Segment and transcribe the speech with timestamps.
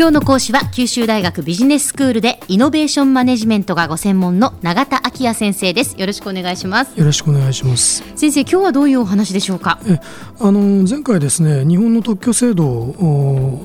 [0.00, 6.00] 今日の講師は九州大学ビジネススクールでイノベーションマネジメントがご専門の永田昭也先生です。
[6.00, 6.98] よろしくお願いします。
[6.98, 8.02] よろしくお願いします。
[8.16, 9.78] 先生今日はどういうお話でしょうか？
[9.86, 10.00] え
[10.42, 12.94] あの前回ですね日本の特許制度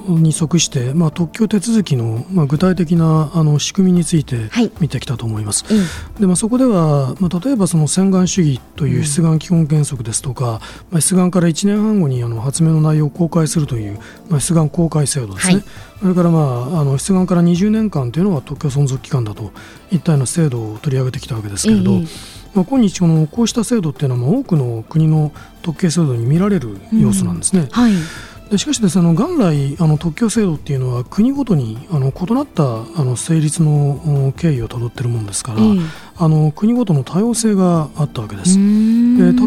[0.10, 4.50] に即して、まあ、特許手続きの、まあ、具体的なあの仕組みについて
[4.82, 5.74] 見てきたと思います、は
[6.18, 10.60] い、でまあ、そこでは、まあ、例えばその洗顔主義という出願基本原則ですとか、うん、ま
[10.98, 15.64] あ、出願から1年半後にあの発明の内容を公開するという、まあ、出願公開制度ですね、はい。
[16.02, 16.40] それから、ま
[16.78, 19.52] あ、あの出願から20年間というのは特許存続期間だと
[19.92, 22.08] いったような制度を取り上げてきたわけですけれど、えー、
[22.54, 27.62] まあ、今日このこうした制度っていうのは多くの国の特許制度に見られる要素なんですね。
[27.62, 27.92] うんはい
[28.50, 35.60] でしかしです、ね、元来あの特許制度っていうのは国ごとにあの異なったあの成立の経緯をたどっているものですから、
[36.18, 38.60] あの国ごとの多様性があったわけです。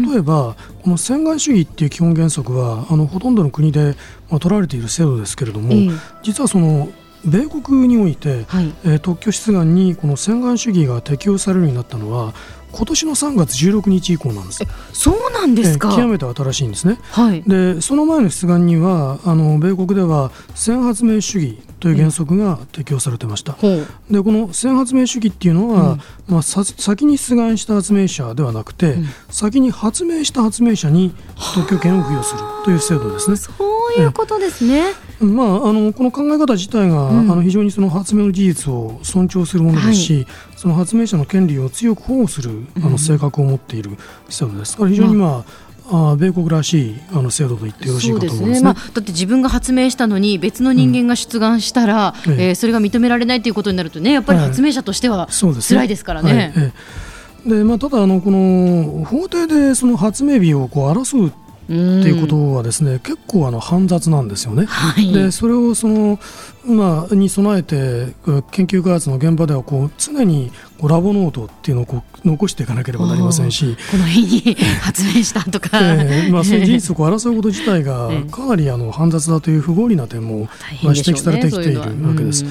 [0.09, 3.95] で例えばこの洗顔主義っていう基本原則はあのほとんどの国で、
[4.29, 6.89] まあ、取られている制度ですけれども、実はその
[7.25, 12.33] 米国において、はい、えー、特許出願にこの洗顔主義が適用されるようになったのは
[12.71, 14.63] 今年の3月16日以降なんです。
[14.93, 15.89] そうなんですか。
[15.89, 16.99] 極めて新しいんですね。
[17.11, 23.57] はい、でその前の出願にはあの米国では先発明主義という原則が適用されてました。
[23.61, 31.13] うん、でこの先発明主義っていうのは、うん、まあさ先に出願した発明者ではなくて、うん、先に発明した発明者に
[31.55, 33.37] 特許権を付与するという制度ですね。
[33.37, 33.51] そ
[33.97, 34.93] ういうことですね。
[35.21, 43.91] まあ、あのこの考え方自体が、あの非常にその発明の事実を尊重するものですし、はい、その発明者の権利を強く保護するあの性格を持っている
[44.29, 44.77] 制度です。
[44.77, 48.61] から非常にまあ、あ米国らしいあの制度と言ってよろしいかと思います、ね,、ね。
[48.61, 56.31] まあ、だって自分が発明したのに別の人間が出願したら、うん、ええー、それが認められないということになるとねやっぱり発明者としては辛いですからね。
[56.31, 61.33] はい、ねはいまあ、ただあのこの法廷でその発明日をこう争う
[61.69, 64.65] っていうことはですね結構あの煩雑なんですよね。
[64.65, 66.19] はい、でそれをその、
[66.65, 68.15] まあ、に備えて
[68.51, 73.77] 研究開発の現場ではこう常にこうラボノートっていうのをこう残していかなければなりませんし。
[73.91, 80.45] この日に発明したとか、えーまあ、そういう事実を争うこと自体がかなりあの煩雑だという不合理な点も、
[80.83, 81.85] まあ、指摘されてきているわ
[82.17, 82.45] けです。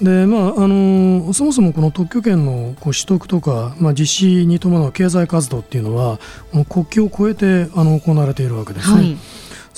[0.00, 6.20] でまあ、あのそもそもこの特許権のこう取得とか、まあ、実施に伴う経済活動っていうのは
[6.68, 7.34] 国境を越え
[7.66, 8.94] てあの行われているわけですね。
[8.94, 9.16] はい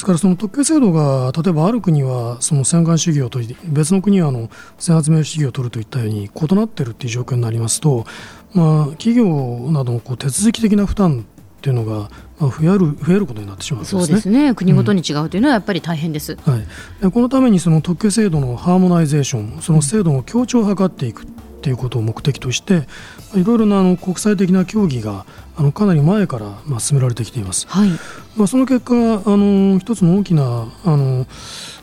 [0.01, 4.49] ですからその特許制度が例えばある国はその洗顔主義を取り別の国はあの
[4.79, 8.07] 先発明主義を取るといったように異なっているという状況になりますと、
[8.55, 9.27] まあ、企業
[9.71, 11.27] などのこう手続き的な負担
[11.61, 12.09] っていうのが
[12.41, 14.55] 増える増えることになってしまう、ね、そうですね。
[14.55, 21.25] 国ごとに違うというのはやっぱり大変です、うん、はい、このためにその特許制度のハーモナイゼーションその制度の強調を図っていく。
[21.25, 21.27] っ
[21.61, 22.87] ていうことを目的として
[23.35, 25.27] いろいろなあの国際的な協議が
[25.57, 27.67] あのかなり前からまあ進められてきています。
[27.69, 27.91] はい、
[28.37, 31.27] まあ、その結果あの一つの大きなあの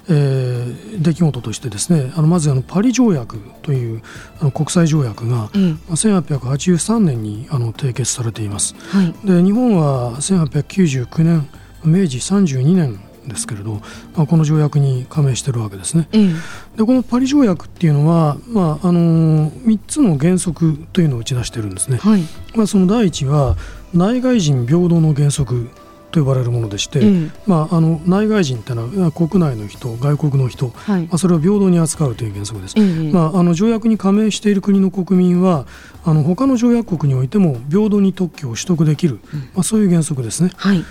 [0.10, 4.02] えー、出来事としてですねあのまずあのパリ条約という
[4.40, 8.76] あの国際条約が、うん、1883年にあの締結されています。
[8.90, 11.50] はい、で日本は1899年
[11.84, 13.82] 明治32年ですけれど、
[14.16, 16.08] まあ、この条約に加盟しているわけですね。
[16.14, 16.34] うん、
[16.78, 21.98] でこのパリ条約っていうのは、まああのー、3つの原則というのを打ち出しているんですね。
[21.98, 22.24] はい、
[22.56, 23.58] まあ、その第一は
[23.94, 25.70] 内外人平等の原則
[26.12, 32.76] と呼ばれるものでして、うん、まあ、あの内外人というのは国内の人外国の人、はい、まあ、それを平等に扱うという原則です、
[33.12, 35.68] まあ、あの条約に加盟している国の国民は
[36.06, 40.52] あの他の条約国においても平等に特許を取得できる、うん、まあ、そういう原則ですね。
[40.56, 40.84] はい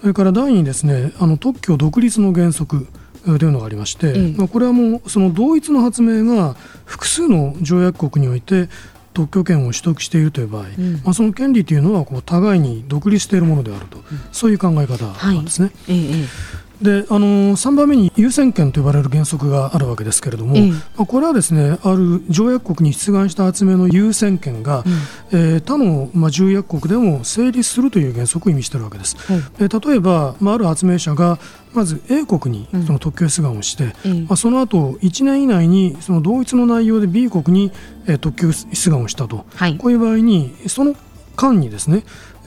[0.00, 2.86] それから第2にですねあの特許独立の原則
[3.24, 6.54] というのがありまして、うん、まあ、これはもうその同一の発明が
[6.84, 8.68] 複数の条約国において
[9.12, 15.72] 特許権を取得しているという場合、うん、まあ、その権利というのはこう互いに独立しているものであると、うん、そういう考え方なんですね。
[15.86, 15.96] はい。
[15.96, 24.84] ええであの3番目に優先権と呼ばれる原則があるわけですけれども、うん、まあ、これはですねある条約国に出願した発明の優先権が、
[25.32, 29.16] うん、えー、他の、まあ、重役国でも成立するという原則を意味しているわけです。
[29.58, 31.38] 例えば、まあ、ある発明者が
[31.72, 37.72] まず A 国にその特許出願をして、うん、まあ、その後1年以内にその同一の内容で B 国に、
[38.06, 40.94] えー、特許出願をしたと、はい、こういう場合にその
[41.36, 42.04] 間にですね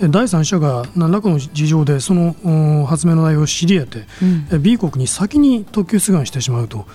[0.10, 4.06] 第三者が何らかの事情でその発明の内容を知り得て、
[4.52, 6.86] うん、B 国に先に特許出願してしまうと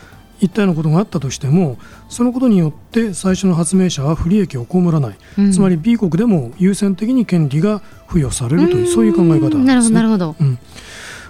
[0.40, 10.58] いったようなことがあったとしてもそのことによって最初の発明者は不利益を被らない、うん、つまり B 国でも優先的に権利が付与されるという、うん、そういう考え方です、ね、なるほどなるほど、うん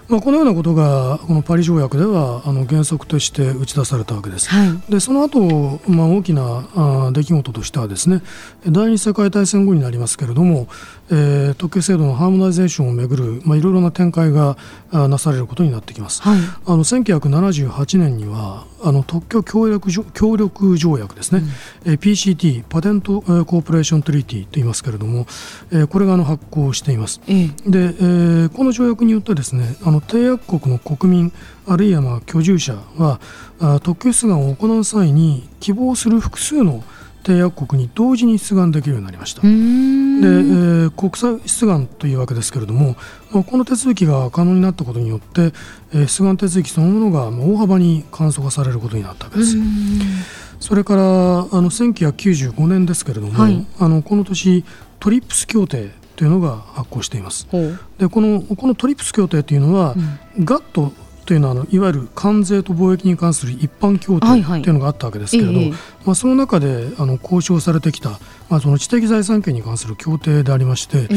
[0.09, 4.49] まあ、このようなことがこのパリ条約ではあの原則として打ち出されたわけです。
[4.49, 8.23] はい、でその後、まあ大きなあ出来事としてはですね
[8.69, 10.69] 第二次世界大戦後になりますけれども、
[11.11, 14.57] えー、特許制度のハーモナイゼーションをめぐる、まあ、いろいろな展開が
[14.93, 16.23] あなされることになってきます。
[16.23, 21.43] はい、あの1978年にはあの特許協力協力条約ですね、
[21.85, 25.27] うん、PCT パテントコーポレーショントリティと言いますけれども、
[25.73, 27.21] えー、これがあの発行しています。
[27.29, 31.33] うん、で、えー、この条約によってですねあの締約国の国民
[31.67, 33.21] あるいはまあ居住者は
[33.61, 36.83] あ特許出願を行う際に希望する複数の
[37.27, 39.43] 締約国に同時に出願できるようになりました。
[39.43, 42.95] で、えー、国際出願というわけですけれども、
[43.33, 45.53] まあ、この手続きが可能になったことによって、
[45.93, 49.57] えー、出願手続きそのものが大幅に簡素化されることになったわけです。
[50.61, 54.65] それからあの1995年ですけれども、はい、あのこの年
[55.01, 57.47] トリップス協定というのが発行しています。
[57.99, 59.95] でこのこのトリップス協定というのは、
[60.37, 60.93] うん、ガット
[61.27, 68.11] というのはあのいわゆる関税と貿易に関する一般協定というのがあったわけですけれど、はいはい、まあ、その中であの交渉されてきた、
[68.49, 71.09] まあ、その知的財産権に関する協定でありまして、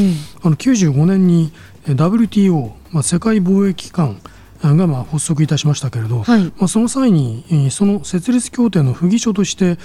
[0.42, 1.52] あの95年に
[1.86, 4.20] WTO、まあ、世界貿易機関
[4.62, 9.78] がまあ発足いたしましたけれど、はい、まあ、その際にその設立協定の不義書として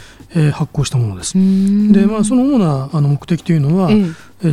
[0.51, 1.33] 発行したものです。
[1.35, 3.89] でまあ、その主なあの目的というのは、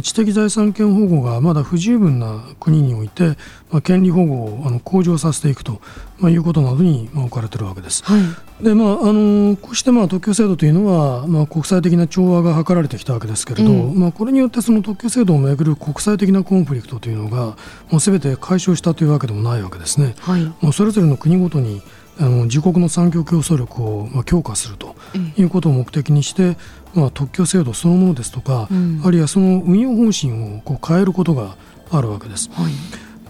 [0.00, 3.36] 知的財産権保護がまだ不十分な国において、
[3.70, 5.80] まあ、権利保護をあの向上させていくと、
[6.18, 8.04] まあ、いうことなどに、まあ、置かれているわけです。
[8.04, 17.56] はい、でまあ、あのこうして、まあ、特許制度というのは、まあ、国際的な調和が図られてきたわけですけれど、まあ、これによってその特許制度をめぐる国際的なコンフリクトというのが
[17.90, 20.14] もうすべて解消したというわけでもないわけですね。
[20.20, 21.82] はい、もうそれぞれの国ごとに
[22.18, 24.94] あの自国の産業競争力をまあ強化すると
[25.36, 26.56] いうことを目的にして、
[26.94, 31.56] まあ、特許制度そのものですとか、うん、あるいはその運用方針をこう変えることが
[31.90, 32.50] あるわけです。
[32.52, 32.72] はい、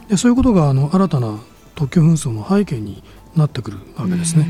[0.08, 1.38] でそういうことがあの新たな
[1.74, 3.02] 特許紛争の背景に
[3.36, 4.46] なってくるわけですね。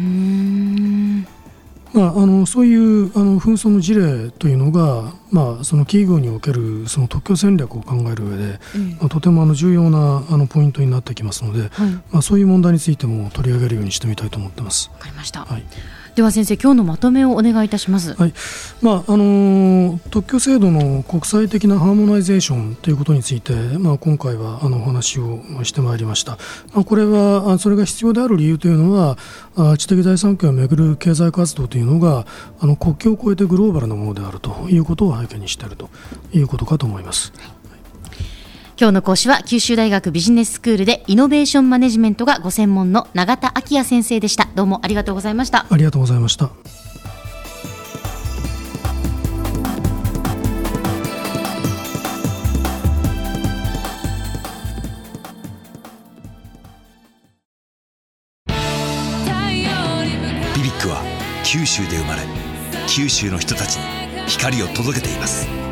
[1.93, 8.61] まあ、あのそういうあの紛争の事例というのが、まあ、その企業におけるその特許戦略を考える上で、
[8.99, 14.91] まあ、とてもあの重要なあのポイントになってきますので、はい、まあ、そういう問題についても取り上げるようにしてみたいと思ってます。
[14.94, 15.65] わかりました、はい
[16.14, 18.14] では先生今日のまとめをお願いいたします。
[18.14, 18.35] はい、
[18.82, 26.32] まああの特許制度の国際的なハーモナイゼーションということについて、まあ今回はあのお話をしてまいりました。
[26.75, 29.17] まあこれはそれが必要である理由というのは、
[29.79, 32.26] 知的財産権をめぐる経済活動というのが
[32.61, 35.88] あの国境を越えてグローバルなものであるということを背景にしていると
[36.35, 37.32] いうことかと思います。
[37.38, 37.62] はい
[38.79, 44.49] 今日の講師は九州大学ビジネススクールでイノベーションマネジメントがご専門の永田昭也先生でした。
[44.55, 45.67] どうもありがとうございました。
[45.69, 46.51] ありがとうございました。
[60.55, 61.03] ビビックは
[61.45, 62.23] 九州で生まれ
[62.89, 63.83] 九州の人たちに
[64.27, 65.72] 光を届けています